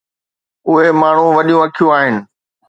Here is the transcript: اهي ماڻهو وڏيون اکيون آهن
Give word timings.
اهي 0.67 0.89
ماڻهو 1.01 1.27
وڏيون 1.37 1.61
اکيون 1.65 1.93
آهن 1.97 2.15